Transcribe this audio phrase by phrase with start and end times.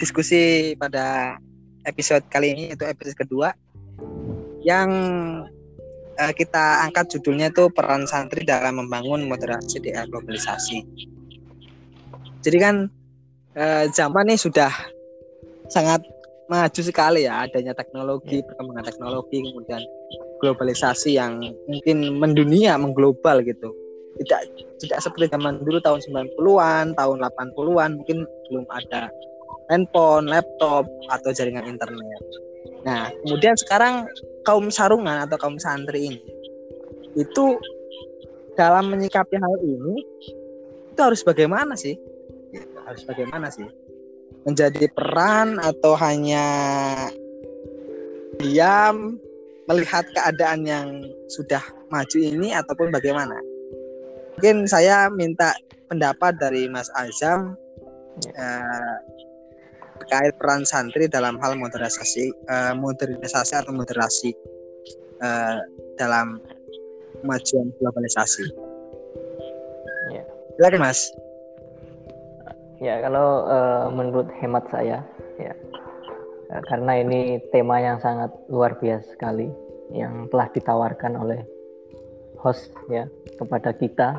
[0.00, 1.36] diskusi pada
[1.84, 3.52] episode kali ini itu episode kedua
[4.64, 4.88] yang
[6.16, 10.84] uh, kita angkat judulnya itu peran santri dalam membangun moderasi di era globalisasi.
[12.40, 12.88] Jadi kan
[13.56, 14.72] uh, zaman ini sudah
[15.68, 16.04] sangat
[16.50, 19.82] maju sekali ya adanya teknologi, perkembangan teknologi kemudian
[20.42, 23.70] globalisasi yang mungkin mendunia, mengglobal gitu.
[24.20, 24.40] Tidak
[24.80, 28.18] tidak seperti zaman dulu tahun 90-an, tahun 80-an mungkin
[28.50, 29.08] belum ada
[29.70, 32.22] handphone, laptop atau jaringan internet.
[32.82, 34.10] Nah, kemudian sekarang
[34.42, 36.20] kaum sarungan atau kaum santri ini
[37.14, 37.58] itu
[38.54, 40.02] dalam menyikapi hal ini
[40.90, 41.96] itu harus bagaimana sih?
[42.84, 43.66] Harus bagaimana sih?
[44.44, 46.44] Menjadi peran atau hanya
[48.40, 49.20] diam
[49.68, 50.88] melihat keadaan yang
[51.30, 51.62] sudah
[51.92, 53.38] maju ini ataupun bagaimana?
[54.36, 55.54] Mungkin saya minta
[55.86, 57.54] pendapat dari Mas Azam
[58.24, 58.96] eh,
[60.10, 64.34] terkait peran santri dalam hal modernisasi uh, modernisasi atau moderasi
[65.22, 65.62] uh,
[65.94, 66.42] dalam
[67.22, 68.50] kemajuan globalisasi.
[70.10, 70.26] Ya.
[70.58, 71.14] Silakan Mas.
[72.82, 75.06] Ya kalau uh, menurut hemat saya
[75.38, 75.54] ya
[76.66, 79.46] karena ini tema yang sangat luar biasa sekali
[79.94, 81.38] yang telah ditawarkan oleh
[82.42, 83.06] host ya
[83.38, 84.18] kepada kita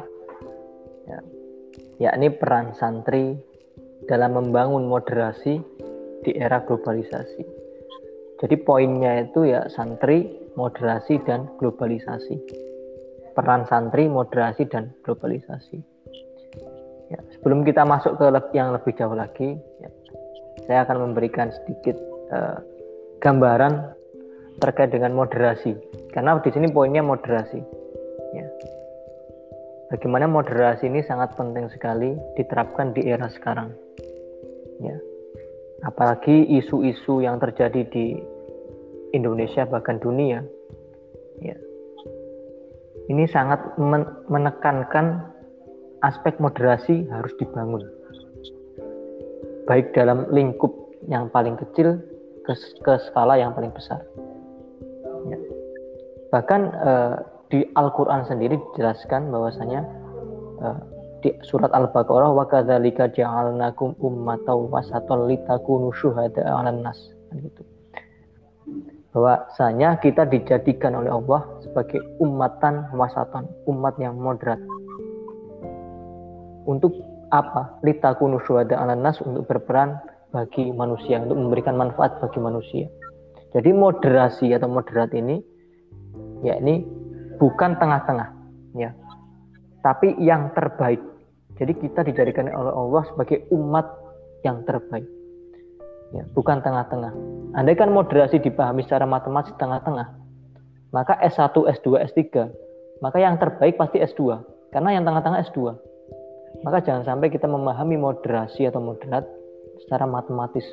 [1.03, 1.19] ya
[1.99, 3.50] yakni peran santri
[4.09, 5.61] dalam membangun moderasi
[6.21, 7.43] di era globalisasi.
[8.41, 10.25] Jadi poinnya itu ya santri,
[10.57, 12.35] moderasi dan globalisasi.
[13.37, 15.77] Peran santri, moderasi dan globalisasi.
[17.11, 19.89] Ya, sebelum kita masuk ke yang lebih jauh lagi, ya,
[20.65, 21.99] saya akan memberikan sedikit
[22.31, 22.59] uh,
[23.19, 23.93] gambaran
[24.57, 25.77] terkait dengan moderasi.
[26.11, 27.59] Karena di sini poinnya moderasi.
[28.31, 28.47] Ya.
[29.91, 33.75] Bagaimana moderasi ini sangat penting sekali diterapkan di era sekarang
[34.79, 34.95] ya.
[35.83, 38.15] Apalagi isu-isu yang terjadi di
[39.11, 40.39] Indonesia bahkan dunia
[41.43, 41.57] ya.
[43.11, 45.27] Ini sangat men menekankan
[46.07, 47.83] aspek moderasi harus dibangun.
[49.67, 50.71] Baik dalam lingkup
[51.11, 51.99] yang paling kecil
[52.47, 54.01] ke, ke skala yang paling besar
[55.27, 55.37] ya.
[56.31, 57.15] bahkan uh,
[57.51, 59.83] di Al-Quran sendiri dijelaskan bahwasanya
[60.63, 60.79] uh,
[61.21, 66.97] di surat Al-Baqarah wa kadzalika ja'alnakum ummatan wasatan litakunu syuhada 'alan nas
[67.29, 67.61] kan gitu.
[69.11, 74.57] Bahwasanya kita dijadikan oleh Allah sebagai umatan wasatan, umat yang moderat.
[76.63, 76.95] Untuk
[77.29, 77.77] apa?
[77.83, 79.99] Litakunu syuhada 'alan nas untuk berperan
[80.31, 82.87] bagi manusia, untuk memberikan manfaat bagi manusia.
[83.51, 85.43] Jadi moderasi atau moderat ini
[86.41, 86.87] yakni
[87.41, 88.29] bukan tengah-tengah
[88.77, 88.93] ya
[89.81, 91.01] tapi yang terbaik
[91.61, 93.85] jadi kita dijadikan oleh Allah sebagai umat
[94.41, 95.05] yang terbaik.
[96.11, 97.13] Ya, bukan tengah-tengah.
[97.53, 100.09] Andai kan moderasi dipahami secara matematis tengah-tengah,
[100.89, 102.49] maka S1, S2, S3,
[102.99, 104.41] maka yang terbaik pasti S2.
[104.73, 105.59] Karena yang tengah-tengah S2.
[106.65, 109.23] Maka jangan sampai kita memahami moderasi atau moderat
[109.85, 110.65] secara matematis.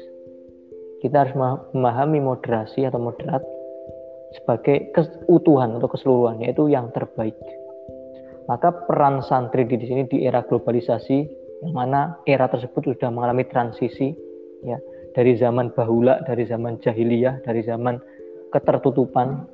[1.05, 3.45] Kita harus memahami moderasi atau moderat
[4.37, 7.37] sebagai keutuhan atau keseluruhan, yaitu yang terbaik.
[8.49, 11.19] Maka peran santri di sini di era globalisasi
[11.65, 14.15] yang mana era tersebut sudah mengalami transisi
[14.65, 14.79] ya
[15.13, 18.01] dari zaman bahula, dari zaman jahiliyah, dari zaman
[18.55, 19.45] ketertutupan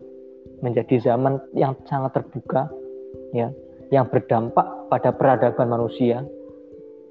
[0.63, 2.71] menjadi zaman yang sangat terbuka
[3.35, 3.51] ya
[3.91, 6.23] yang berdampak pada peradaban manusia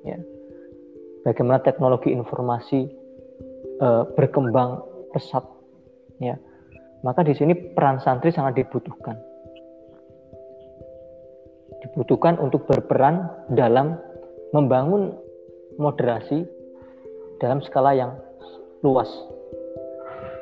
[0.08, 0.20] ya
[1.28, 2.88] bagaimana teknologi informasi
[3.78, 4.82] e, berkembang
[5.12, 5.44] pesat
[6.24, 6.40] ya
[7.04, 9.20] maka di sini peran santri sangat dibutuhkan
[11.84, 14.00] dibutuhkan untuk berperan dalam
[14.56, 15.12] membangun
[15.76, 16.48] moderasi
[17.44, 18.16] dalam skala yang
[18.86, 19.10] luas.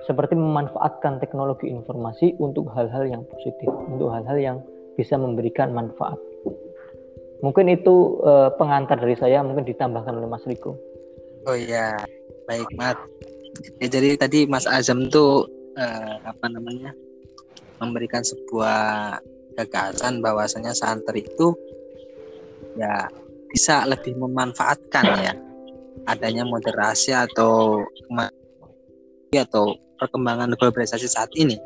[0.05, 4.57] Seperti memanfaatkan teknologi informasi untuk hal-hal yang positif, untuk hal-hal yang
[4.97, 6.17] bisa memberikan manfaat.
[7.41, 10.77] Mungkin itu uh, pengantar dari saya, mungkin ditambahkan oleh Mas Riko.
[11.49, 11.97] Oh iya,
[12.45, 12.97] baik Mat.
[13.81, 16.91] Ya, jadi tadi Mas Azam tuh uh, apa namanya
[17.81, 19.17] memberikan sebuah
[19.57, 21.53] gagasan bahwasanya santri itu
[22.79, 23.09] ya
[23.51, 25.33] bisa lebih memanfaatkan ya
[26.07, 27.83] adanya moderasi atau
[29.31, 31.59] atau perkembangan globalisasi saat ini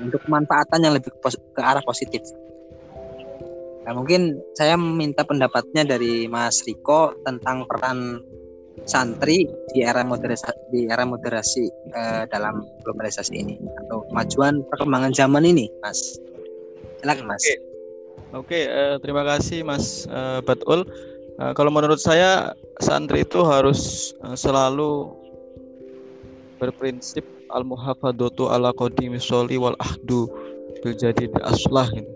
[0.00, 2.22] untuk pemanfaatan yang lebih ke arah positif.
[3.86, 8.18] Nah, mungkin saya minta pendapatnya dari Mas Riko tentang peran
[8.84, 11.64] santri di era moderasi di era moderasi
[11.96, 13.56] eh, dalam globalisasi ini
[13.86, 16.20] atau kemajuan perkembangan zaman ini, Mas.
[17.00, 17.40] Silakan Mas.
[17.40, 17.54] Oke,
[18.36, 20.84] Oke uh, terima kasih Mas uh, Batul.
[21.36, 25.12] Uh, kalau menurut saya santri itu harus uh, selalu
[26.56, 30.26] berprinsip al muhafadatu ala qadimi soli wal ahdu
[30.82, 32.08] bil jadi aslah ini.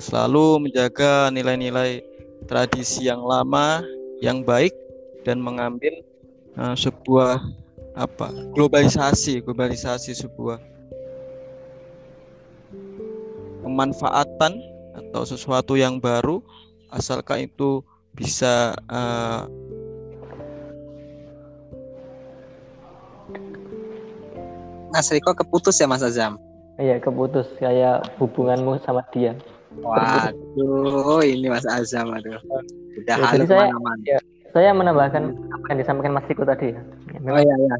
[0.00, 2.00] Selalu menjaga nilai-nilai
[2.48, 3.84] tradisi yang lama
[4.24, 4.72] yang baik
[5.24, 5.92] dan mengambil
[6.56, 7.42] uh, sebuah
[7.98, 10.62] apa globalisasi globalisasi sebuah
[13.66, 14.52] pemanfaatan
[14.94, 16.42] atau sesuatu yang baru
[16.90, 17.82] asalkan itu
[18.14, 19.46] bisa uh,
[24.90, 26.34] Mas Riko keputus ya Mas Azam?
[26.74, 29.38] Iya keputus kayak hubunganmu sama dia.
[29.78, 32.42] Waduh, ini Mas Azam aduh.
[32.98, 33.70] Udah ya, halo saya,
[34.02, 34.18] ya,
[34.50, 36.80] saya menambahkan apa yang disampaikan Mas Riko tadi ya.
[37.22, 37.76] Memang, oh iya iya.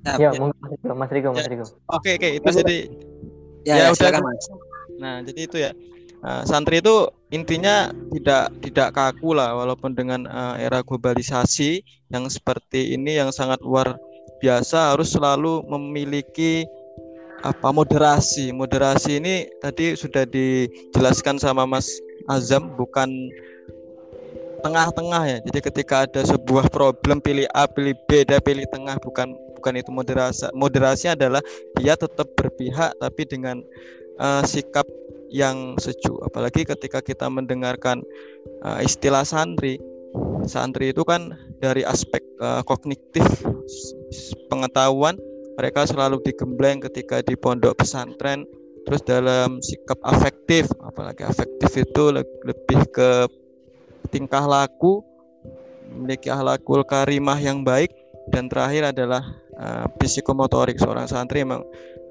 [0.00, 0.30] Ya, ya.
[0.36, 1.64] mungkin Mas Riko, Mas Riko, Mas Riko.
[1.92, 2.78] Oke, oke, itu jadi
[3.68, 4.44] ya, ya, ya udah kan Mas.
[5.00, 5.72] Nah, jadi itu ya.
[6.20, 11.80] Nah, santri itu intinya tidak tidak kaku lah walaupun dengan uh, era globalisasi
[12.12, 13.96] yang seperti ini yang sangat luar
[14.44, 16.68] biasa harus selalu memiliki
[17.40, 18.52] apa moderasi.
[18.52, 21.88] Moderasi ini tadi sudah dijelaskan sama Mas
[22.28, 23.08] Azam bukan
[24.60, 25.38] tengah-tengah ya.
[25.42, 29.90] Jadi ketika ada sebuah problem pilih A, pilih B, dan pilih tengah bukan bukan itu
[29.92, 30.48] moderasi.
[30.52, 31.40] Moderasi adalah
[31.76, 33.64] dia tetap berpihak tapi dengan
[34.20, 34.84] uh, sikap
[35.30, 38.02] yang sejuk apalagi ketika kita mendengarkan
[38.66, 39.78] uh, istilah santri
[40.44, 43.22] santri itu kan dari aspek uh, kognitif
[44.50, 45.14] pengetahuan
[45.54, 48.42] mereka selalu digembleng ketika di pondok pesantren
[48.88, 53.30] terus dalam sikap afektif apalagi afektif itu lebih ke
[54.10, 55.00] tingkah laku
[55.90, 57.90] memiliki akhlakul karimah yang baik
[58.30, 59.22] dan terakhir adalah
[59.58, 61.66] uh, psikomotorik seorang santri memang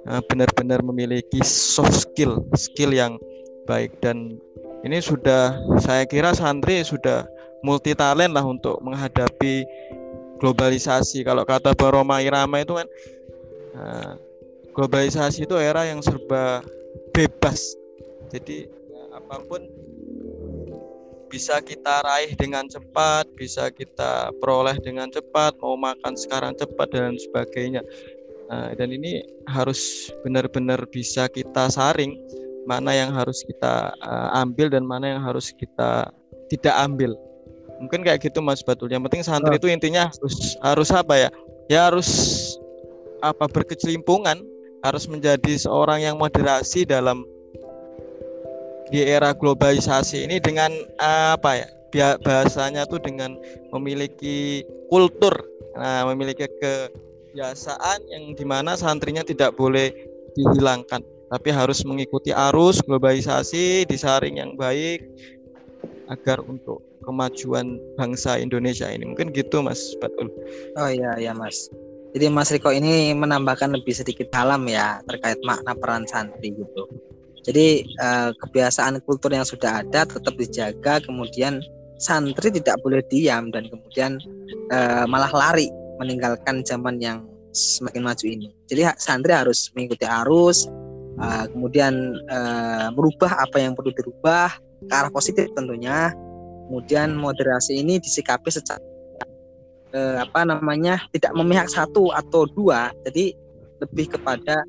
[0.07, 3.19] Eh, benar-benar memiliki soft skill, skill yang
[3.68, 4.40] baik dan
[4.88, 5.54] ini sudah
[5.84, 7.28] saya kira santri sudah
[7.68, 9.68] multi talent lah untuk menghadapi
[10.40, 11.28] globalisasi.
[11.28, 12.88] Kalau kata Baroma Irama itu kan
[13.75, 14.12] uh,
[14.72, 16.63] globalisasi itu era yang serba
[17.12, 17.75] bebas.
[18.31, 18.72] Jadi
[19.12, 19.68] apa pun
[21.30, 27.16] bisa kita raih dengan cepat, bisa kita peroleh dengan cepat, mau makan sekarang cepat dan
[27.16, 27.86] sebagainya.
[28.50, 32.18] Nah, dan ini harus benar-benar bisa kita saring
[32.66, 36.10] mana yang harus kita uh, ambil dan mana yang harus kita
[36.50, 37.14] tidak ambil.
[37.78, 38.90] Mungkin kayak gitu Mas Batul.
[38.90, 39.60] Yang penting santri oh.
[39.62, 41.30] itu intinya harus harus apa ya?
[41.70, 42.10] Ya harus
[43.22, 44.42] apa berkecelimpungan,
[44.81, 47.24] harus menjadi seorang yang moderasi dalam
[48.89, 51.68] di era globalisasi ini dengan apa ya?
[52.21, 53.33] Bahasanya tuh dengan
[53.74, 54.62] memiliki
[54.94, 55.33] kultur,
[55.74, 56.74] nah, memiliki ke
[57.30, 59.94] kebiasaan yang di mana santrinya tidak boleh
[60.33, 65.06] dihilangkan tapi harus mengikuti arus globalisasi disaring yang baik
[66.09, 70.33] agar untuk kemajuan bangsa Indonesia ini mungkin gitu Mas Batul.
[70.74, 71.69] Oh iya iya Mas.
[72.18, 76.89] Jadi Mas Riko ini menambahkan lebih sedikit dalam ya terkait makna peran santri gitu.
[77.50, 81.66] Jadi eh, kebiasaan kultur yang sudah ada tetap dijaga kemudian
[81.98, 84.22] santri tidak boleh diam dan kemudian
[84.69, 88.50] eh, malah lari meninggalkan zaman yang semakin maju ini.
[88.69, 90.69] Jadi santri harus mengikuti arus,
[91.19, 91.94] uh, kemudian
[92.31, 94.54] uh, merubah apa yang perlu dirubah
[94.86, 96.13] ke arah positif tentunya.
[96.69, 98.81] Kemudian moderasi ini disikapi secara
[99.97, 103.33] uh, apa namanya tidak memihak satu atau dua, jadi
[103.81, 104.62] lebih kepada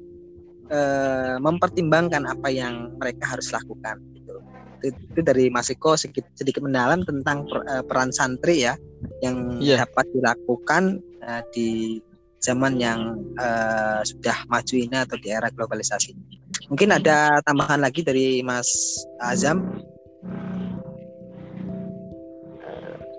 [0.71, 4.01] uh, mempertimbangkan apa yang mereka harus lakukan.
[4.15, 4.35] Gitu.
[4.81, 8.75] Itu dari Mas Eko sedikit, sedikit mendalam tentang per, uh, peran santri ya
[9.21, 9.85] yang yeah.
[9.85, 12.01] dapat dilakukan uh, di
[12.41, 16.17] zaman yang uh, sudah maju ini atau di era globalisasi.
[16.73, 18.67] Mungkin ada tambahan lagi dari Mas
[19.21, 19.85] Azam.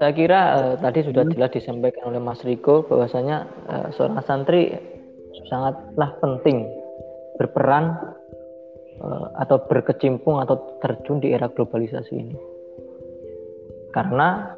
[0.01, 1.37] Saya kira uh, tadi sudah hmm.
[1.37, 4.73] jelas disampaikan oleh Mas Riko bahwasanya uh, seorang santri
[5.45, 6.65] sangatlah penting
[7.39, 7.97] berperan
[9.01, 12.37] uh, atau berkecimpung atau terjun di era globalisasi ini.
[13.91, 14.55] Karena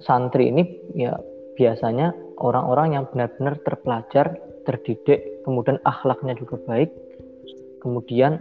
[0.00, 0.62] santri ini
[0.96, 1.16] ya
[1.56, 6.92] biasanya orang-orang yang benar-benar terpelajar, terdidik, kemudian akhlaknya juga baik,
[7.82, 8.38] kemudian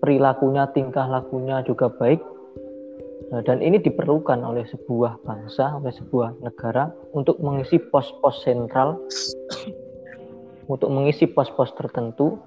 [0.00, 2.20] perilakunya, tingkah lakunya juga baik,
[3.28, 8.96] nah, dan ini diperlukan oleh sebuah bangsa, oleh sebuah negara untuk mengisi pos-pos sentral,
[10.72, 12.40] untuk mengisi pos-pos tertentu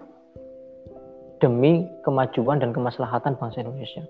[1.37, 4.03] demi kemajuan dan kemaslahatan bangsa Indonesia.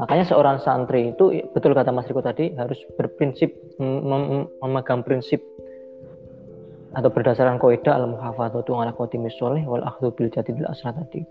[0.00, 5.44] Makanya seorang santri itu betul kata Mas Riko tadi harus berprinsip mem memegang prinsip
[6.92, 11.24] atau berdasarkan kaidah al muhafadzatu ala qatimis sholih wal akhdhu bil jadidil asra tadi.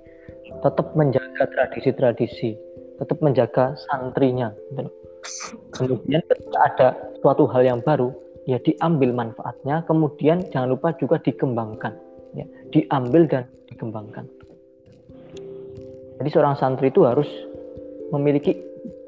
[0.62, 2.58] Tetap menjaga tradisi-tradisi,
[3.02, 4.54] tetap menjaga santrinya.
[5.74, 6.88] Kemudian ketika ada
[7.22, 8.10] suatu hal yang baru,
[8.50, 11.94] ya diambil manfaatnya, kemudian jangan lupa juga dikembangkan.
[12.32, 14.24] ya, diambil dan dikembangkan.
[16.22, 17.26] Jadi seorang santri itu harus
[18.14, 18.54] memiliki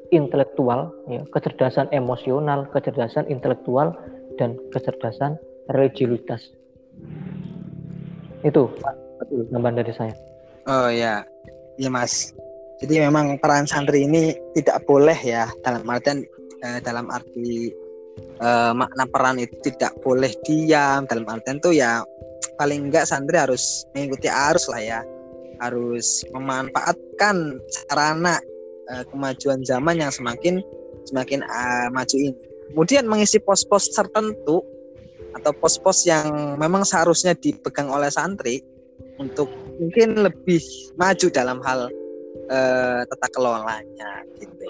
[0.09, 3.93] intelektual, ya, kecerdasan emosional, kecerdasan intelektual,
[4.41, 5.37] dan kecerdasan
[5.69, 6.49] religiusitas.
[8.41, 8.73] Itu
[9.53, 10.17] tambahan dari saya.
[10.65, 11.21] Oh ya,
[11.77, 12.33] ya mas.
[12.81, 16.25] Jadi memang peran santri ini tidak boleh ya dalam artian
[16.65, 17.69] eh, dalam arti
[18.41, 22.01] eh, makna peran itu tidak boleh diam dalam artian tuh ya
[22.57, 24.99] paling enggak santri harus mengikuti arus lah ya
[25.63, 28.37] harus memanfaatkan sarana
[28.91, 30.59] eh, kemajuan zaman yang semakin
[31.03, 32.35] semakin uh, maju ini
[32.71, 34.63] kemudian mengisi pos-pos tertentu
[35.35, 38.63] atau pos-pos yang memang seharusnya dipegang oleh santri
[39.19, 40.61] untuk mungkin lebih
[40.95, 41.89] maju dalam hal
[42.49, 44.69] uh, tata kelolanya gitu.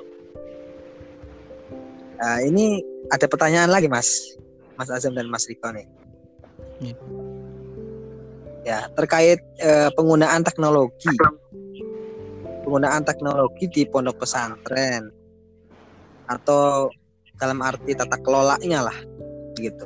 [2.23, 2.79] Nah, ini
[3.11, 4.39] ada pertanyaan lagi Mas,
[4.79, 5.87] Mas Azam dan Mas Riko nih.
[6.79, 6.95] Ya,
[8.63, 11.11] ya terkait uh, penggunaan teknologi,
[12.63, 15.11] penggunaan teknologi di pondok pesantren
[16.31, 16.87] atau
[17.35, 18.97] dalam arti tata kelolanya lah,
[19.59, 19.83] gitu.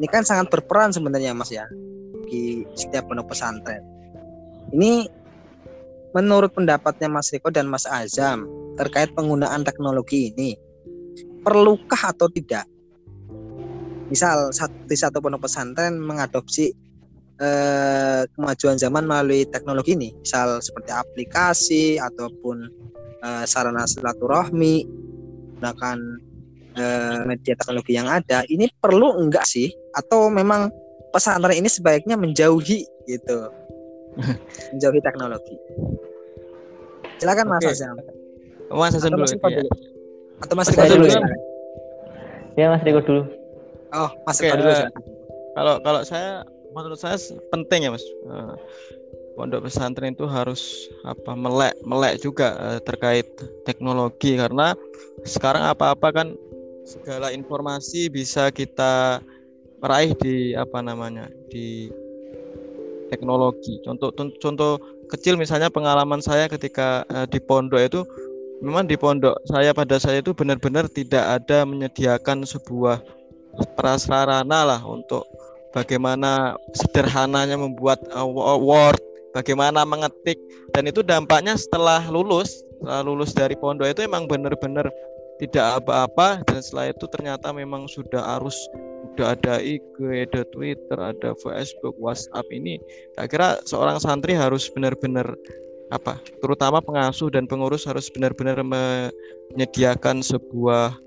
[0.00, 1.68] Ini kan sangat berperan sebenarnya Mas ya
[2.26, 3.84] di setiap pondok pesantren.
[4.72, 5.06] Ini
[6.16, 8.48] menurut pendapatnya Mas Riko dan Mas Azam
[8.80, 10.56] terkait penggunaan teknologi ini,
[11.44, 12.64] perlukah atau tidak?
[14.08, 14.50] Misal
[14.88, 16.72] di satu pondok pesantren mengadopsi
[17.40, 22.68] eh, kemajuan zaman melalui teknologi ini, misal seperti aplikasi ataupun
[23.22, 24.84] eh, sarana silaturahmi,
[25.64, 25.98] menggunakan
[26.76, 29.72] eh, media teknologi yang ada, ini perlu enggak sih?
[29.96, 30.68] Atau memang
[31.14, 33.38] pesantren ini sebaiknya menjauhi gitu?
[34.76, 35.56] menjauhi teknologi.
[37.16, 37.96] Silakan Mas Azam.
[38.68, 39.24] Mas Azam dulu.
[39.24, 39.62] Ya.
[40.42, 41.06] Atau Mas Riko dulu.
[41.08, 41.20] Ya.
[42.58, 43.22] ya Mas Riko dulu.
[43.94, 44.70] Oh, Mas Riko dulu.
[44.70, 44.90] Uh,
[45.54, 46.42] kalau kalau saya
[46.74, 47.16] menurut saya
[47.54, 48.04] penting ya Mas.
[48.26, 48.58] Uh,
[49.34, 53.26] pondok pesantren itu harus apa melek melek juga uh, terkait
[53.66, 54.78] teknologi karena
[55.26, 56.28] sekarang apa-apa kan
[56.86, 59.18] segala informasi bisa kita
[59.82, 61.90] meraih di apa namanya di
[63.10, 63.82] teknologi.
[63.82, 64.78] Contoh contoh
[65.10, 68.00] kecil misalnya pengalaman saya ketika uh, di pondok itu
[68.62, 73.02] memang di pondok saya pada saya itu benar-benar tidak ada menyediakan sebuah
[73.78, 75.26] prasarana lah untuk
[75.74, 78.24] bagaimana sederhananya membuat uh,
[78.56, 78.96] Word,
[79.34, 80.38] bagaimana mengetik
[80.72, 84.88] dan itu dampaknya setelah lulus, setelah lulus dari pondok itu memang benar-benar
[85.42, 88.56] tidak apa-apa dan setelah itu ternyata memang sudah arus
[89.14, 92.82] udah ada IG, ada Twitter, ada Facebook, WhatsApp ini,
[93.14, 95.38] saya kira seorang santri harus benar-benar
[95.94, 100.98] apa, terutama pengasuh dan pengurus harus benar-benar menyediakan sebuah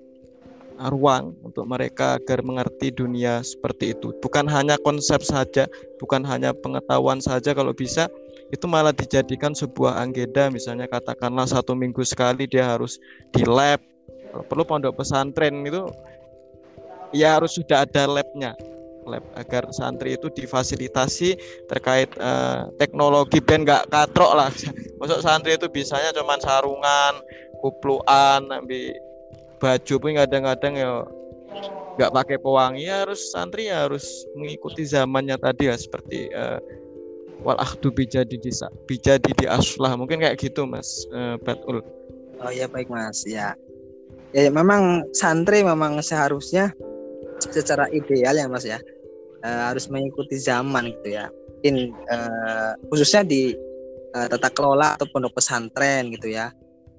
[0.77, 4.13] ruang untuk mereka agar mengerti dunia seperti itu.
[4.21, 5.65] Bukan hanya konsep saja,
[5.97, 8.05] bukan hanya pengetahuan saja kalau bisa
[8.47, 13.01] itu malah dijadikan sebuah anggeda misalnya katakanlah satu minggu sekali dia harus
[13.35, 13.81] di lab.
[14.47, 15.89] Perlu pondok pesantren itu
[17.11, 18.53] ya harus sudah ada labnya.
[19.07, 21.39] Lab agar santri itu difasilitasi
[21.71, 23.39] terkait uh, teknologi.
[23.39, 24.51] Ben nggak katrok lah.
[24.99, 27.23] Masuk santri itu bisanya cuma sarungan
[27.63, 28.93] kupluan ambil
[29.57, 30.91] baju pun kadang-kadang ya
[31.97, 34.05] nggak pakai pewangi ya harus santri ya harus
[34.37, 36.61] mengikuti zamannya tadi ya seperti uh,
[37.41, 38.51] wal ahdu bijadi di
[38.85, 39.97] bijadi di aslah.
[39.97, 41.81] Mungkin kayak gitu mas uh, Batul
[42.41, 43.57] oh ya baik mas ya.
[44.35, 46.75] Ya memang santri memang seharusnya
[47.49, 48.77] secara ideal ya Mas ya.
[49.39, 51.31] Uh, harus mengikuti zaman gitu ya.
[51.31, 53.55] Mungkin uh, khususnya di
[54.13, 56.51] uh, tata kelola atau pondok pesantren gitu ya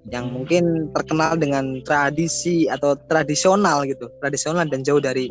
[0.09, 5.29] yang mungkin terkenal dengan tradisi atau tradisional gitu, tradisional dan jauh dari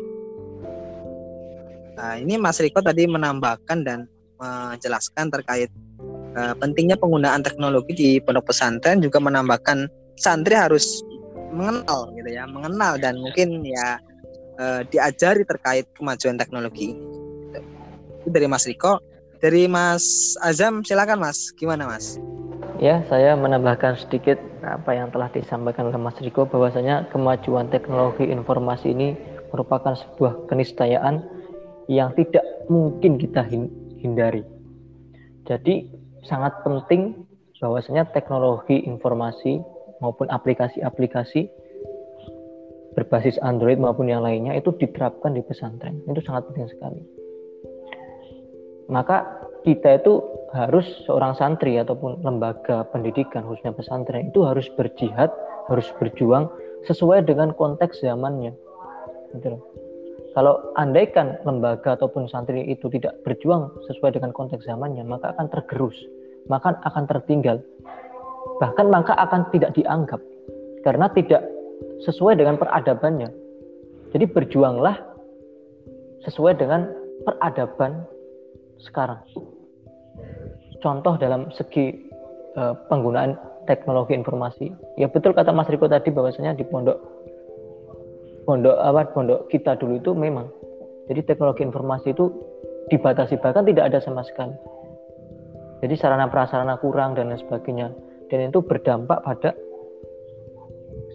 [1.98, 4.06] Nah, ini Mas Riko tadi menambahkan dan
[4.38, 5.66] menjelaskan terkait
[6.38, 11.02] uh, pentingnya penggunaan teknologi di pondok pesantren juga menambahkan santri harus
[11.50, 13.98] mengenal gitu ya, mengenal dan mungkin ya
[14.62, 16.94] uh, diajari terkait kemajuan teknologi
[18.22, 19.02] Itu dari Mas Riko.
[19.42, 21.50] Dari Mas Azam, silakan Mas.
[21.54, 22.18] Gimana Mas?
[22.78, 28.94] Ya, saya menambahkan sedikit apa yang telah disampaikan oleh Mas Riko bahwasanya kemajuan teknologi informasi
[28.94, 29.18] ini
[29.50, 31.26] merupakan sebuah keniscayaan
[31.90, 33.42] yang tidak mungkin kita
[33.98, 34.46] hindari.
[35.50, 35.90] Jadi
[36.22, 37.26] sangat penting
[37.58, 39.58] bahwasanya teknologi informasi
[39.98, 41.50] maupun aplikasi-aplikasi
[42.94, 47.00] berbasis Android maupun yang lainnya itu diterapkan di pesantren itu sangat penting sekali
[48.90, 50.18] maka kita itu
[50.56, 55.28] harus seorang santri ataupun lembaga pendidikan khususnya pesantren itu harus berjihad
[55.68, 56.48] harus berjuang
[56.88, 58.56] sesuai dengan konteks zamannya
[59.36, 59.60] gitu
[60.36, 65.96] Kalau andaikan lembaga ataupun santri itu tidak berjuang sesuai dengan konteks zamannya, maka akan tergerus,
[66.46, 67.58] maka akan tertinggal,
[68.62, 70.22] bahkan maka akan tidak dianggap
[70.86, 71.42] karena tidak
[72.06, 73.34] sesuai dengan peradabannya.
[74.14, 74.94] Jadi berjuanglah
[76.22, 76.86] sesuai dengan
[77.26, 78.06] peradaban
[78.78, 79.18] sekarang.
[80.78, 81.90] Contoh dalam segi
[82.54, 83.34] uh, penggunaan
[83.66, 84.70] teknologi informasi.
[84.96, 86.98] Ya betul kata Mas Riko tadi bahwasanya di pondok
[88.48, 90.48] pondok apa pondok kita dulu itu memang.
[91.10, 92.30] Jadi teknologi informasi itu
[92.88, 94.54] dibatasi bahkan tidak ada sama sekali.
[95.78, 97.88] Jadi sarana prasarana kurang dan lain sebagainya.
[98.28, 99.56] Dan itu berdampak pada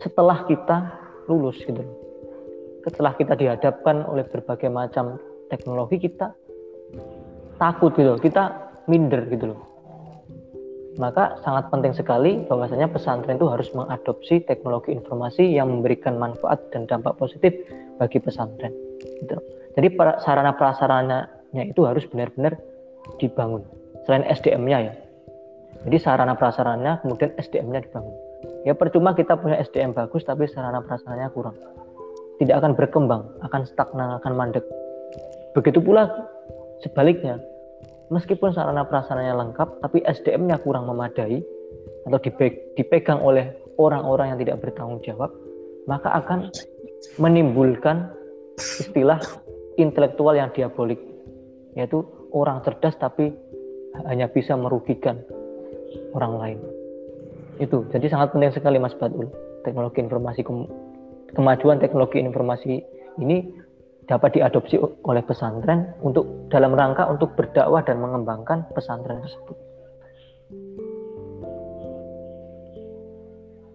[0.01, 0.77] setelah kita
[1.29, 1.83] lulus gitu
[2.83, 5.15] setelah kita dihadapkan oleh berbagai macam
[5.47, 6.35] teknologi kita
[7.55, 9.73] takut gitu kita minder gitu loh
[11.01, 16.85] maka sangat penting sekali bahwasanya pesantren itu harus mengadopsi teknologi informasi yang memberikan manfaat dan
[16.85, 17.49] dampak positif
[17.97, 18.73] bagi pesantren.
[19.01, 19.37] Gitu.
[19.73, 19.87] Jadi
[20.21, 22.61] sarana prasarananya itu harus benar-benar
[23.17, 23.65] dibangun.
[24.05, 24.93] Selain SDM-nya ya.
[25.89, 28.13] Jadi sarana prasarannya kemudian SDM-nya dibangun.
[28.63, 31.57] Ya percuma kita punya SDM bagus tapi sarana prasarannya kurang.
[32.37, 34.65] Tidak akan berkembang, akan stagnan, akan mandek.
[35.57, 36.09] Begitu pula
[36.81, 37.39] sebaliknya,
[38.13, 41.41] meskipun sarana prasarannya lengkap tapi SDM-nya kurang memadai
[42.05, 42.19] atau
[42.77, 45.33] dipegang oleh orang-orang yang tidak bertanggung jawab
[45.89, 46.53] maka akan
[47.17, 48.13] menimbulkan
[48.61, 49.19] istilah
[49.81, 51.01] intelektual yang diabolik
[51.73, 53.33] yaitu orang cerdas tapi
[54.05, 55.21] hanya bisa merugikan
[56.17, 56.59] orang lain.
[57.61, 57.85] Itu.
[57.93, 59.29] Jadi sangat penting sekali Mas Batul
[59.61, 60.41] teknologi informasi
[61.33, 62.81] kemajuan teknologi informasi
[63.21, 63.47] ini
[64.07, 69.57] dapat diadopsi oleh pesantren untuk dalam rangka untuk berdakwah dan mengembangkan pesantren tersebut.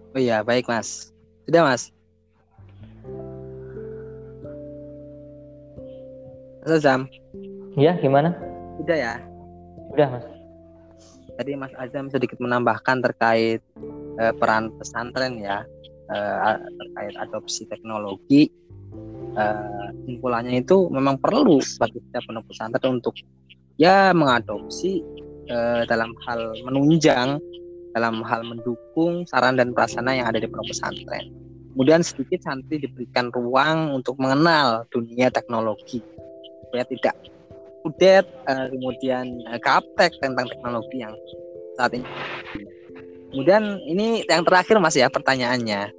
[0.09, 1.13] Oh iya, baik Mas.
[1.45, 1.93] Sudah Mas.
[6.65, 7.05] Mas Azam.
[7.77, 8.33] Iya, gimana?
[8.81, 9.13] Sudah ya.
[9.93, 10.25] Sudah Mas.
[11.37, 13.61] Tadi Mas Azam sedikit menambahkan terkait
[14.19, 15.63] eh, peran pesantren ya
[16.11, 18.51] eh, terkait adopsi teknologi
[19.35, 23.15] uh, itu memang perlu bagi setiap pondok pesantren untuk
[23.77, 25.05] ya mengadopsi
[25.51, 27.37] uh, dalam hal menunjang
[27.93, 31.29] dalam hal mendukung saran dan prasana yang ada di pondok pesantren.
[31.73, 36.01] Kemudian sedikit santri diberikan ruang untuk mengenal dunia teknologi
[36.65, 37.15] supaya tidak
[37.87, 41.13] udet uh, kemudian uh, kaptek tentang teknologi yang
[41.79, 42.07] saat ini.
[43.29, 45.93] Kemudian ini yang terakhir Mas ya pertanyaannya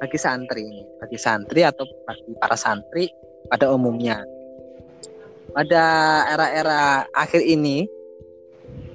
[0.00, 3.10] bagi santri ini, bagi santri atau bagi para santri
[3.48, 4.22] pada umumnya.
[5.54, 5.84] Pada
[6.34, 7.86] era-era akhir ini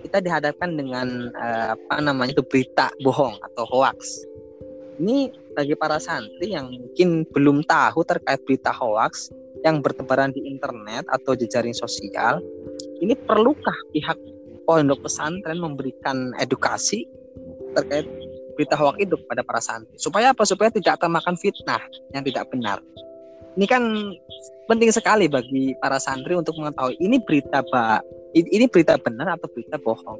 [0.03, 4.25] kita dihadapkan dengan uh, apa namanya itu berita bohong atau hoax.
[4.99, 9.31] Ini bagi para santri yang mungkin belum tahu terkait berita hoax
[9.63, 12.39] yang bertebaran di internet atau jejaring sosial,
[12.99, 14.15] ini perlukah pihak
[14.67, 17.07] pondok pesantren memberikan edukasi
[17.73, 18.05] terkait
[18.59, 19.95] berita hoax itu kepada para santri.
[19.95, 20.43] Supaya apa?
[20.43, 21.79] Supaya tidak termakan fitnah
[22.11, 22.83] yang tidak benar.
[23.55, 23.83] Ini kan
[24.67, 28.03] penting sekali bagi para santri untuk mengetahui ini berita ba
[28.35, 30.19] ini berita benar atau berita bohong.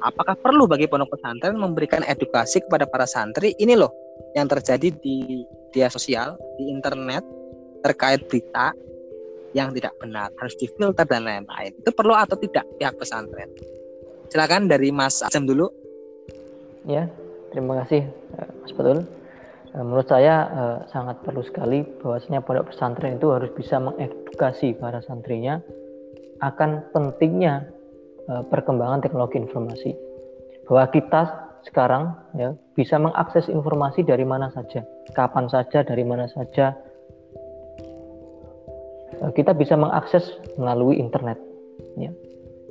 [0.00, 3.92] Apakah perlu bagi pondok pesantren memberikan edukasi kepada para santri ini loh
[4.32, 7.20] yang terjadi di media sosial, di internet
[7.82, 8.72] terkait berita
[9.52, 11.74] yang tidak benar, harus difilter dan lain-lain.
[11.76, 13.50] Itu perlu atau tidak pihak pesantren?
[14.30, 15.72] Silakan dari Mas Azam dulu.
[16.88, 17.04] Ya,
[17.52, 19.04] terima kasih eh, Mas Betul.
[19.76, 25.04] Eh, menurut saya eh, sangat perlu sekali bahwasanya pondok pesantren itu harus bisa mengedukasi para
[25.04, 25.60] santrinya
[26.40, 27.68] akan pentingnya
[28.28, 29.96] perkembangan teknologi informasi.
[30.68, 31.22] Bahwa kita
[31.64, 34.84] sekarang ya bisa mengakses informasi dari mana saja,
[35.16, 36.76] kapan saja, dari mana saja.
[39.32, 41.40] Kita bisa mengakses melalui internet.
[41.98, 42.12] Ya.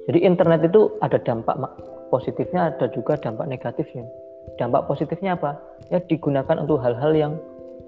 [0.07, 1.57] Jadi internet itu ada dampak
[2.09, 4.07] positifnya ada juga dampak negatifnya.
[4.55, 5.59] Dampak positifnya apa?
[5.91, 7.33] Ya digunakan untuk hal-hal yang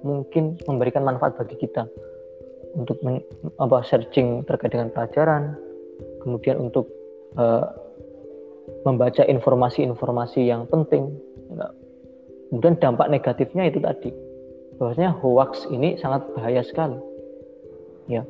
[0.04, 1.88] mungkin memberikan manfaat bagi kita
[2.78, 3.24] untuk men,
[3.58, 5.58] apa searching terkait dengan pelajaran,
[6.22, 6.86] kemudian untuk
[7.40, 7.66] uh,
[8.86, 11.10] membaca informasi-informasi yang penting.
[12.50, 14.10] Kemudian dampak negatifnya itu tadi,
[14.78, 16.98] bahwasanya hoax ini sangat bahaya sekali.
[18.10, 18.26] Ya,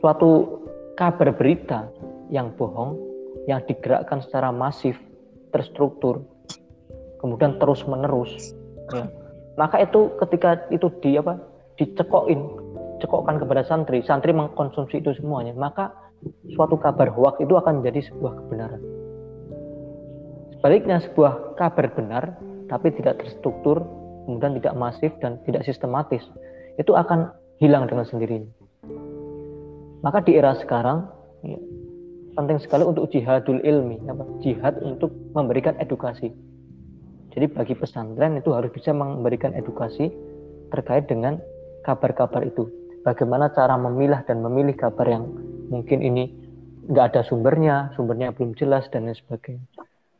[0.00, 0.60] suatu
[0.96, 1.88] kabar berita
[2.28, 3.00] yang bohong
[3.48, 4.96] yang digerakkan secara masif
[5.52, 6.24] terstruktur
[7.20, 8.56] kemudian terus menerus
[8.90, 9.06] ya.
[9.54, 11.38] maka itu ketika itu di apa
[11.78, 12.40] dicekokin
[13.04, 15.94] cekokkan kepada santri santri mengkonsumsi itu semuanya maka
[16.54, 18.82] suatu kabar hoax itu akan menjadi sebuah kebenaran
[20.58, 22.24] sebaliknya sebuah kabar benar
[22.70, 23.82] tapi tidak terstruktur
[24.26, 26.22] kemudian tidak masif dan tidak sistematis
[26.80, 27.28] itu akan
[27.60, 28.50] hilang dengan sendirinya.
[30.02, 31.06] Maka di era sekarang
[31.46, 31.58] ya,
[32.32, 34.24] penting sekali untuk jihadul ilmi, apa?
[34.40, 36.32] jihad untuk memberikan edukasi.
[37.32, 40.12] Jadi bagi pesantren itu harus bisa memberikan edukasi
[40.68, 41.40] terkait dengan
[41.84, 42.68] kabar-kabar itu.
[43.02, 45.24] Bagaimana cara memilah dan memilih kabar yang
[45.72, 46.28] mungkin ini
[46.92, 49.64] nggak ada sumbernya, sumbernya belum jelas dan lain sebagainya.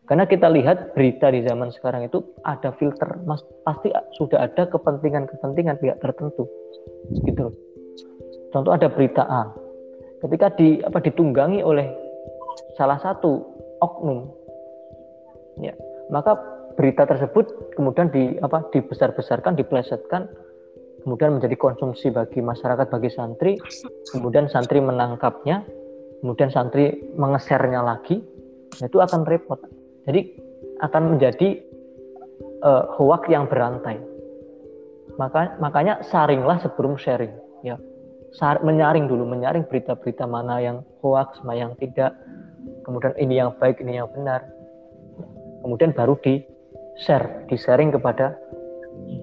[0.02, 5.78] Karena kita lihat berita di zaman sekarang itu ada filter, mas, pasti sudah ada kepentingan-kepentingan
[5.78, 6.50] pihak tertentu,
[7.22, 7.54] gitu.
[8.50, 9.46] Contoh ada berita A,
[10.26, 12.01] ketika di apa ditunggangi oleh
[12.76, 13.44] salah satu
[13.82, 14.30] oknum,
[15.60, 15.74] ya
[16.08, 16.38] maka
[16.78, 20.28] berita tersebut kemudian di apa dibesar-besarkan, diplesetkan,
[21.04, 23.52] kemudian menjadi konsumsi bagi masyarakat, bagi santri,
[24.12, 25.64] kemudian santri menangkapnya,
[26.24, 28.24] kemudian santri mengesernya lagi,
[28.80, 29.60] itu akan repot
[30.06, 30.20] jadi
[30.82, 31.62] akan menjadi
[32.66, 34.02] uh, hoax yang berantai.
[35.20, 37.30] Maka, makanya saringlah sebelum sharing.
[37.62, 37.78] Ya,
[38.40, 42.16] menyaring dulu, menyaring berita-berita mana yang hoax, mana yang tidak.
[42.86, 44.42] Kemudian ini yang baik, ini yang benar.
[45.62, 46.42] Kemudian baru di
[47.04, 48.34] share, di sharing kepada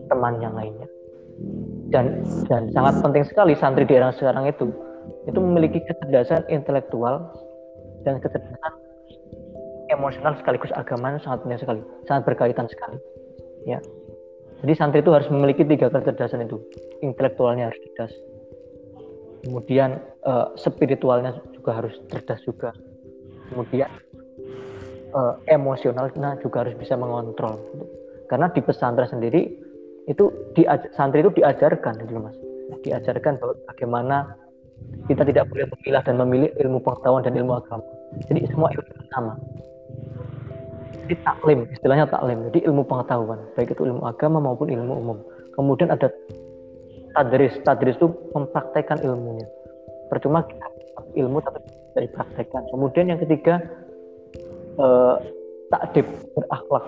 [0.08, 0.88] teman yang lainnya.
[1.89, 4.69] Dan dan sangat penting sekali santri di era sekarang itu
[5.26, 7.34] itu memiliki kecerdasan intelektual
[8.06, 8.74] dan kecerdasan
[9.89, 12.98] emosional sekaligus agama sangat penting sekali, sangat berkaitan sekali.
[13.65, 13.82] Ya.
[14.62, 16.62] Jadi santri itu harus memiliki tiga kecerdasan itu.
[17.02, 18.13] Intelektualnya harus cerdas.
[19.45, 22.75] Kemudian uh, spiritualnya juga harus cerdas juga.
[23.49, 23.89] Kemudian
[25.15, 27.58] uh, emosionalnya juga harus bisa mengontrol.
[28.28, 29.49] Karena di pesantren sendiri
[30.06, 32.36] itu di santri itu diajarkan gitu Mas.
[32.86, 34.38] Diajarkan bagaimana
[35.12, 37.84] kita tidak boleh memilah dan memilih ilmu pengetahuan dan ilmu agama.
[38.30, 39.34] Jadi semua ilmu sama
[41.10, 45.17] jadi taklim istilahnya taklim jadi ilmu pengetahuan baik itu ilmu agama maupun ilmu umum
[45.58, 46.13] kemudian ada
[47.15, 49.48] tadris tadris itu mempraktekkan ilmunya.
[50.10, 50.45] Percuma
[51.13, 52.63] ilmu tapi tidak dipraktekkan.
[52.69, 53.62] Kemudian yang ketiga
[54.78, 55.15] eh,
[55.69, 56.06] takdib
[56.38, 56.86] berakhlak.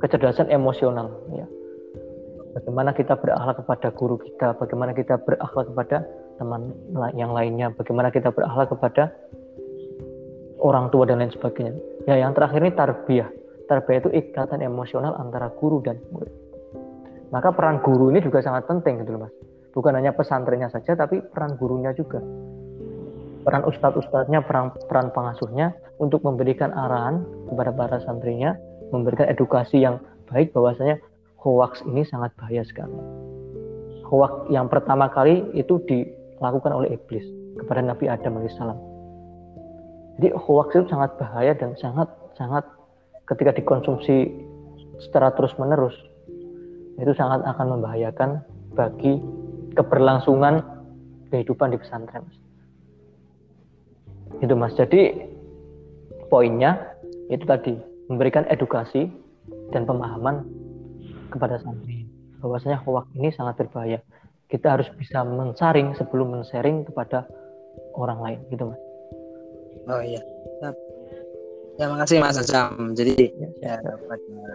[0.00, 1.44] Kecerdasan emosional ya.
[2.50, 6.02] Bagaimana kita berakhlak kepada guru kita bagaimana kita berakhlak kepada
[6.40, 6.72] teman
[7.14, 9.12] yang lainnya bagaimana kita berakhlak kepada
[10.60, 11.74] orang tua dan lain sebagainya.
[12.08, 13.28] Ya, yang terakhir ini tarbiyah.
[13.66, 16.49] Tarbiyah itu ikatan emosional antara guru dan murid.
[17.30, 19.34] Maka peran guru ini juga sangat penting gitu loh Mas.
[19.70, 22.18] Bukan hanya pesantrennya saja tapi peran gurunya juga.
[23.40, 28.58] Peran ustadz-ustadznya, peran, peran pengasuhnya untuk memberikan arahan kepada para santrinya,
[28.92, 31.00] memberikan edukasi yang baik bahwasanya
[31.40, 32.92] hoax ini sangat bahaya sekali.
[34.04, 37.24] Hoax yang pertama kali itu dilakukan oleh iblis
[37.56, 38.90] kepada Nabi Adam alaihissalam
[40.20, 42.04] jadi hoax itu sangat bahaya dan sangat
[42.36, 42.68] sangat
[43.24, 44.28] ketika dikonsumsi
[45.00, 45.96] secara terus menerus
[47.00, 48.44] itu sangat akan membahayakan
[48.76, 49.18] bagi
[49.72, 50.60] keberlangsungan
[51.32, 52.24] kehidupan di pesantren.
[54.44, 54.76] Itu mas.
[54.76, 55.26] Jadi
[56.28, 56.76] poinnya
[57.32, 57.74] itu tadi
[58.12, 59.08] memberikan edukasi
[59.74, 60.44] dan pemahaman
[61.30, 62.06] kepada santri
[62.42, 63.98] bahwasanya hoax ini sangat berbahaya.
[64.50, 67.24] Kita harus bisa mensaring sebelum men-sharing kepada
[67.94, 68.80] orang lain gitu mas.
[69.86, 70.20] Oh iya.
[70.60, 70.70] Ya,
[71.78, 72.92] ya makasih Mas Azam.
[72.98, 73.30] Jadi
[73.62, 74.54] ya, pada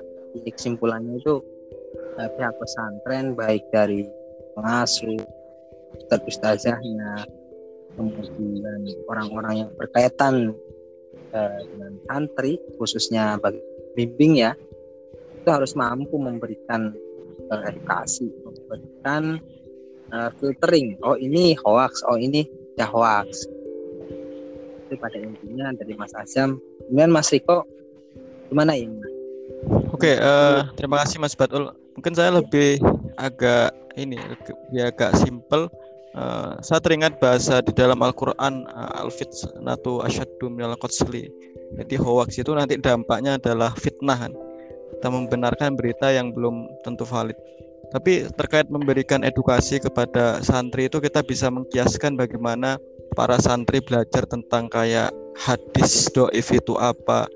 [0.51, 1.39] kesimpulannya itu
[2.19, 4.07] eh, pihak pesantren baik dari
[4.55, 5.19] pengasuh,
[5.95, 7.27] ustaz ustazahnya,
[7.95, 10.55] kemudian orang-orang yang berkaitan
[11.31, 13.59] eh, dengan santri khususnya bagi
[13.95, 14.51] bimbing ya
[15.39, 16.91] itu harus mampu memberikan
[17.53, 19.37] eh, edukasi, memberikan
[20.09, 20.97] uh, filtering.
[21.05, 23.45] Oh ini hoax, oh ini ya hoax
[24.85, 26.61] itu pada intinya dari Mas Azam.
[26.85, 27.65] Kemudian Mas Riko
[28.49, 29.14] gimana ini?
[29.65, 31.73] Oke, okay, uh, eh, terima kasih Mas Batul.
[31.97, 32.77] Mungkin saya lebih
[33.17, 35.71] agak ini lebih agak simpel.
[36.15, 41.27] Uh, saya teringat bahasa di dalam Al-Quran uh, al-fitnatu asyaddu minal qatsli.
[41.81, 44.33] Jadi hoax itu nanti dampaknya adalah fitnah kan.
[44.95, 47.35] Kita membenarkan berita yang belum tentu valid.
[47.89, 52.77] Tapi terkait memberikan edukasi kepada santri itu kita bisa mengkiaskan bagaimana
[53.17, 57.27] para santri belajar tentang kayak hadis doif itu apa,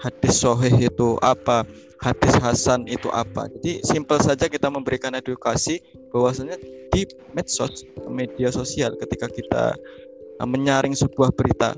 [0.00, 1.64] hadis sohih itu apa,
[2.00, 3.48] hadis hasan itu apa.
[3.58, 5.80] Jadi simpel saja kita memberikan edukasi
[6.12, 6.60] bahwasanya
[6.92, 9.76] di medsos, media sosial ketika kita
[10.40, 11.76] uh, menyaring sebuah berita,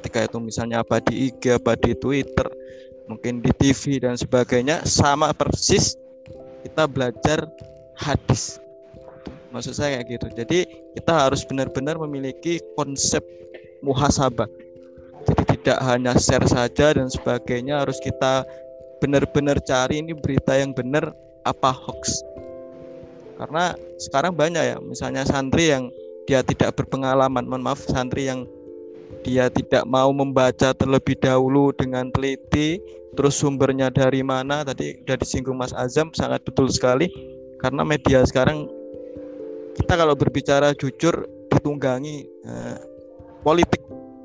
[0.00, 2.46] ketika itu misalnya apa di IG, apa di Twitter,
[3.08, 5.96] mungkin di TV dan sebagainya, sama persis
[6.64, 7.44] kita belajar
[7.96, 8.58] hadis.
[9.52, 10.26] Maksud saya kayak gitu.
[10.32, 10.58] Jadi
[10.96, 13.20] kita harus benar-benar memiliki konsep
[13.84, 14.48] muhasabah
[15.22, 18.42] jadi tidak hanya share saja dan sebagainya harus kita
[18.98, 21.10] benar-benar cari ini berita yang benar
[21.42, 22.22] apa hoax.
[23.38, 25.90] Karena sekarang banyak ya misalnya santri yang
[26.30, 27.42] dia tidak berpengalaman.
[27.42, 28.46] Mohon maaf santri yang
[29.26, 32.78] dia tidak mau membaca terlebih dahulu dengan teliti
[33.12, 37.10] terus sumbernya dari mana tadi sudah disinggung Mas Azam sangat betul sekali.
[37.58, 38.66] Karena media sekarang
[39.78, 42.78] kita kalau berbicara jujur ditunggangi eh,
[43.42, 43.82] politik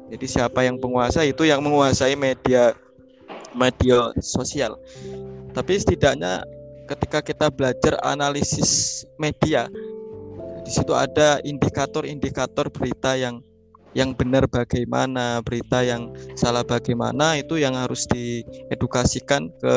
[0.08, 2.76] jadi siapa yang penguasa itu yang menguasai media
[3.56, 4.78] media sosial
[5.52, 6.44] tapi setidaknya
[6.88, 9.68] ketika kita belajar analisis media
[10.68, 13.40] di situ ada indikator-indikator berita yang
[13.96, 19.76] yang benar bagaimana, berita yang salah bagaimana itu yang harus diedukasikan ke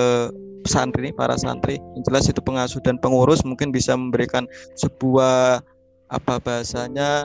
[0.68, 1.80] santri para santri.
[1.96, 4.44] Yang jelas itu pengasuh dan pengurus mungkin bisa memberikan
[4.76, 5.64] sebuah
[6.10, 7.24] apa bahasanya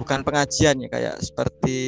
[0.00, 1.80] bukan pengajian ya kayak seperti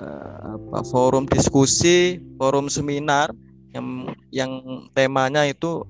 [0.00, 3.28] uh, apa forum diskusi, forum seminar
[3.76, 4.50] yang yang
[4.96, 5.84] temanya itu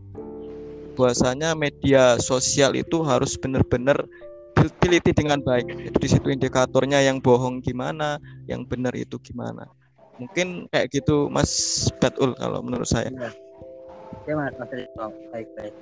[0.99, 4.05] bahwasanya media sosial itu harus benar-benar
[4.59, 5.71] diteliti dengan baik.
[5.71, 9.65] Jadi di situ indikatornya yang bohong gimana, yang benar itu gimana.
[10.21, 13.09] Mungkin kayak gitu Mas Batul kalau menurut saya.
[14.29, 14.69] Ya, Mas, Mas.
[15.33, 15.73] Baik, baik.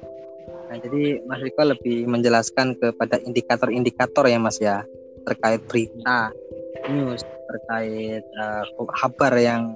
[0.68, 4.85] Nah, jadi Mas Riko lebih menjelaskan kepada indikator-indikator ya Mas ya
[5.24, 6.28] terkait berita,
[6.92, 8.64] news, terkait uh,
[9.00, 9.72] kabar yang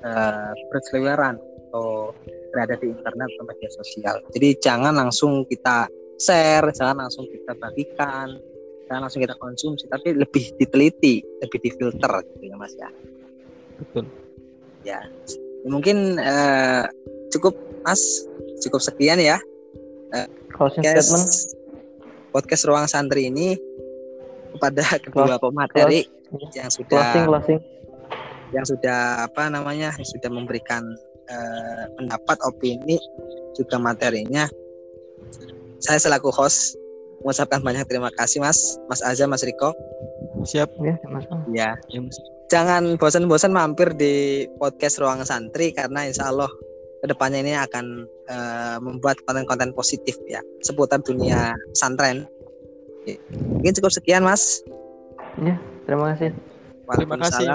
[0.00, 1.36] uh, berseliweran
[1.68, 2.16] atau
[2.50, 4.16] berada di internet atau media sosial.
[4.32, 8.40] Jadi jangan langsung kita share, jangan langsung kita bagikan,
[8.88, 12.90] jangan langsung kita konsumsi, tapi lebih diteliti, lebih difilter gitu ya Mas ya.
[13.80, 14.04] Betul.
[14.84, 15.00] Ya,
[15.68, 16.88] mungkin uh,
[17.28, 18.00] cukup Mas,
[18.64, 19.40] cukup sekian ya.
[20.10, 21.30] Uh, Closing podcast, statement.
[22.30, 23.54] Podcast Ruang Santri ini
[24.56, 27.60] kepada kedua pemateri close, yang sudah closing, closing.
[28.50, 30.82] yang sudah apa namanya sudah memberikan
[31.30, 32.98] uh, pendapat opini
[33.54, 34.50] juga materinya
[35.80, 36.76] saya selaku host
[37.24, 39.72] mengucapkan banyak terima kasih Mas, Mas Aza, Mas Riko.
[40.44, 41.24] Siap ya, Mas.
[41.52, 41.76] Ya.
[41.92, 42.16] ya mas.
[42.50, 46.48] Jangan bosan-bosan mampir di podcast Ruang Santri karena insya Allah
[47.00, 52.28] ke depannya ini akan uh, membuat konten-konten positif ya seputar dunia santren.
[53.56, 54.60] Mungkin cukup sekian Mas.
[55.40, 55.56] Ya,
[55.88, 56.36] terima kasih.
[56.84, 57.48] Terima kasih.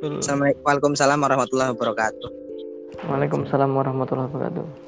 [0.00, 2.28] Assalamualaikum warahmatullahi wabarakatuh.
[3.04, 4.85] Waalaikumsalam warahmatullahi wabarakatuh.